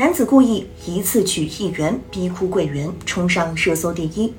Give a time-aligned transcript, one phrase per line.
[0.00, 4.32] 男子故意一次取一元逼哭柜员，冲上热搜第一。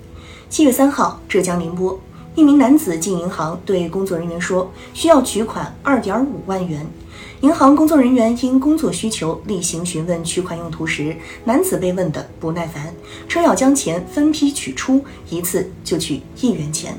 [0.50, 2.00] 七月三号，浙江宁波，
[2.34, 6.84] 一名男子进银行对工作人员说需要取款二点五万元。
[7.42, 12.92] 银行工作人员因工作需求例行询问取款用途时，男子被问得不耐烦，
[13.30, 16.98] 称要将钱分批取出，一次就取一元钱。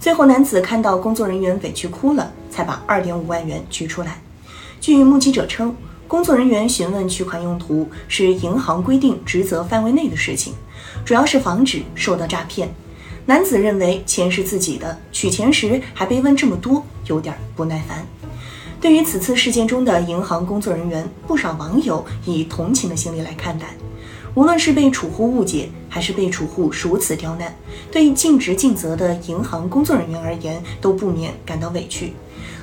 [0.00, 4.22] 最后，男子看到工作人员委屈哭了，才把二点五万元取出来。
[4.80, 5.76] 据目击者称，
[6.10, 10.52] 工作人员询问取款用途是银行规定职责范围内的事情，
[11.04, 12.68] 主要是防止受到诈骗。
[13.26, 18.04] 男子认为钱是自己的，取钱时还被问这么多，有点不耐烦。
[18.80, 23.66] 对于此次事件中的银行工作人员，不少网友以同情的心理来看待。
[24.34, 27.54] 无论是被储户误解，还是被储户如此刁难，
[27.92, 32.14] 对尽职尽责的银行工作人员而言，都不免感到委屈。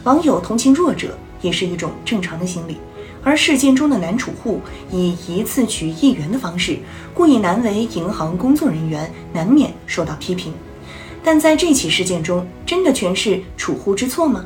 [0.03, 2.75] 网友同情弱者也是一种正常的心理。
[3.23, 4.59] 而事件中的男储户
[4.91, 6.77] 以一次取一元的方式，
[7.13, 10.53] 故意难为银行工作人员，难免受到批评。
[11.23, 14.45] 但在这起事件中，真的全是储户之错吗？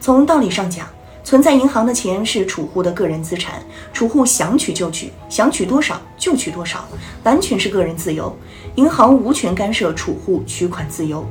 [0.00, 0.86] 从道理上讲，
[1.24, 6.88] 存在银行的钱是储户的个人资产，储户想取就取，想取多少就取多少，
[7.24, 8.34] 完全是个人自由，
[8.76, 11.26] 银行无权干涉储户取款自由。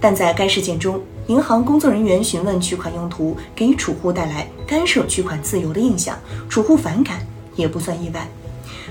[0.00, 0.98] 但在该事件中，
[1.30, 8.28] 银行工作人员询问取款用途，给储户带来干涉取款自由的印象，储户反感也不算意外。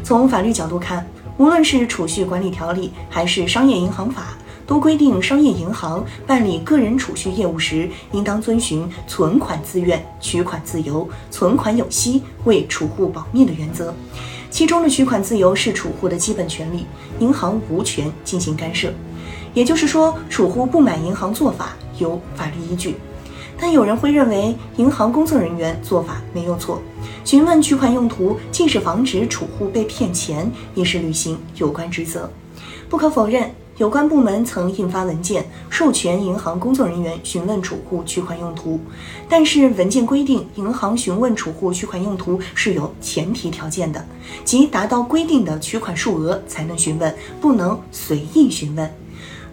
[0.05, 1.05] 从法律角度看，
[1.37, 4.37] 无论是储蓄管理条例还是商业银行法。
[4.65, 13.93] 都规定，商业银行办理个人储蓄业务时，应当遵循存款自愿、取款自由、存款有息、为储户保密的原则。
[14.51, 16.85] 其中的取款自由是储户的基本权利，
[17.17, 18.93] 银行无权进行干涉。
[19.55, 22.95] 也就是说，储户不满银行做法有法律依据。
[23.59, 26.81] 但有人会认为，银行工作人员做法没有错，
[27.23, 32.29] 询问取款用途既是防止储户被骗钱，也是履行有关职责。
[32.89, 33.51] 不可否认。
[33.77, 38.77] 有关部门曾印发文件，授权银行工作人员询问储户取款用途，
[39.29, 44.05] 但是文件规定，银行询问储户取款用途是有前提条件的，
[44.43, 48.93] 即达到规定的取款数额才能询问，不能随意询问。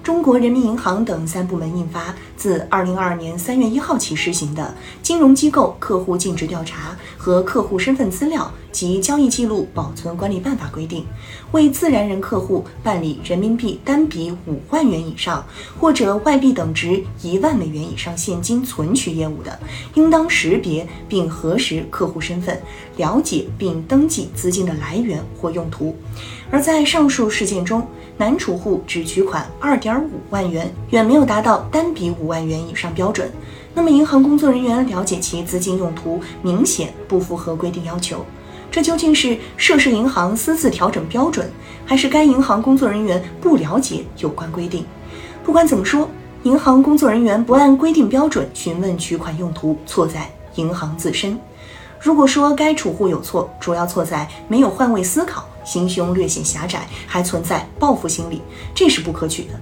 [0.06, 4.62] 中国人民银行等三部门印发自二零二二年三月一号起施行的
[5.02, 11.04] 《金融机构客户尽职调查和客户身份资料及交易记录保存管理办法》规定，
[11.50, 15.44] 为自然人客户办理人民币单笔五万元以上
[15.80, 19.58] 或者外币等值一万美元以上现金存取业务的，
[19.94, 22.56] 应当识别并核实客户身份，
[22.96, 25.96] 了解并登记资金的来源或用途。
[26.48, 27.84] 而在上述事件中，
[28.16, 33.30] 男储户只取款二点五万元，远没有达到单笔五万元以上标准。
[33.72, 38.24] 那么，银行工作人员了解其资金用途，明显不符合规定要求。
[38.70, 41.50] 这究竟是涉事银行私自调整标准，
[41.86, 44.84] 还是该银行工作人员不了解有关规定？
[45.42, 46.08] 不管怎么说，
[46.42, 51.38] 银行工作人员不按规定标准询问取款用途，错在银行自身。
[51.98, 55.46] 如果说该储户有错，主要错在没有换位思考。
[55.64, 58.40] 心胸略显狭窄，还存在报复心理，
[58.72, 59.60] 这是不可取的。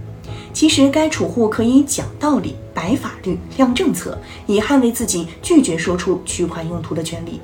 [0.54, 4.16] 其实，该储户可以讲道理、摆法律、亮政策，
[4.46, 7.40] 以捍卫自己拒绝说出取款用途的权利。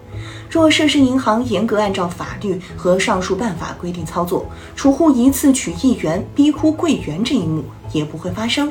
[0.49, 8.71] 若涉事银行严格按照法律和上述办法规定操作，储户一次取一元逼哭柜员这一幕也不会发生。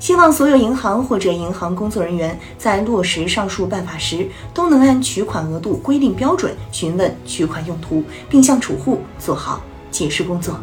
[0.00, 10.58] 希望所有银行或者银行工作人员在落实上述办法时，都能按取款额度规定标准询问取款用途，并向储户做好解释工作。